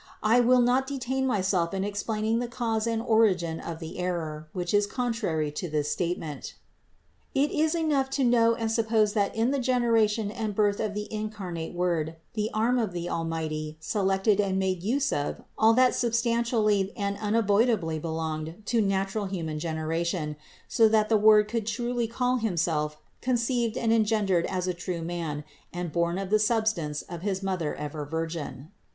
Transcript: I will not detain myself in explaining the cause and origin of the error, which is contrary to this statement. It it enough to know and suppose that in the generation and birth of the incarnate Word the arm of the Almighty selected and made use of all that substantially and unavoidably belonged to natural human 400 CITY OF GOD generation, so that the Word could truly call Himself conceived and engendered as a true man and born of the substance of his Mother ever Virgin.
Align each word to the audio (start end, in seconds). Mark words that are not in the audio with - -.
I 0.23 0.39
will 0.39 0.61
not 0.61 0.87
detain 0.87 1.27
myself 1.27 1.75
in 1.75 1.83
explaining 1.83 2.39
the 2.39 2.47
cause 2.47 2.87
and 2.87 3.03
origin 3.03 3.59
of 3.59 3.77
the 3.77 3.99
error, 3.99 4.47
which 4.51 4.73
is 4.73 4.87
contrary 4.87 5.51
to 5.51 5.69
this 5.69 5.91
statement. 5.91 6.55
It 7.35 7.51
it 7.51 7.75
enough 7.75 8.09
to 8.17 8.23
know 8.23 8.55
and 8.55 8.71
suppose 8.71 9.13
that 9.13 9.35
in 9.35 9.51
the 9.51 9.59
generation 9.59 10.31
and 10.31 10.55
birth 10.55 10.79
of 10.79 10.95
the 10.95 11.07
incarnate 11.13 11.75
Word 11.75 12.15
the 12.33 12.49
arm 12.51 12.79
of 12.79 12.93
the 12.93 13.09
Almighty 13.11 13.77
selected 13.79 14.41
and 14.41 14.57
made 14.57 14.81
use 14.81 15.13
of 15.13 15.43
all 15.55 15.73
that 15.75 15.93
substantially 15.93 16.91
and 16.97 17.15
unavoidably 17.19 17.99
belonged 17.99 18.63
to 18.65 18.81
natural 18.81 19.25
human 19.25 19.59
400 19.59 19.59
CITY 19.59 19.67
OF 19.67 19.73
GOD 19.73 19.79
generation, 19.85 20.35
so 20.67 20.87
that 20.89 21.09
the 21.09 21.17
Word 21.17 21.47
could 21.47 21.67
truly 21.67 22.07
call 22.07 22.37
Himself 22.37 22.97
conceived 23.21 23.77
and 23.77 23.93
engendered 23.93 24.47
as 24.47 24.67
a 24.67 24.73
true 24.73 25.03
man 25.03 25.43
and 25.71 25.91
born 25.91 26.17
of 26.17 26.31
the 26.31 26.39
substance 26.39 27.03
of 27.03 27.21
his 27.21 27.43
Mother 27.43 27.75
ever 27.75 28.03
Virgin. 28.03 28.71